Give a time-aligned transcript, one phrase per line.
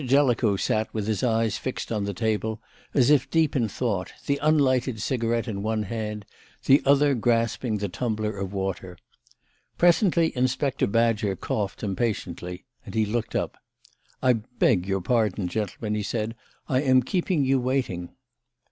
[0.03, 2.59] Jellicoe sat with his eyes fixed on the table
[2.95, 6.25] as if deep in thought, the unlighted cigarette in one hand,
[6.65, 8.97] the other grasping the tumbler of water.
[9.77, 13.57] Presently Inspector Badger coughed impatiently and he looked up.
[14.23, 16.33] "I beg your pardon, gentlemen," he said.
[16.67, 18.09] "I am keeping you waiting."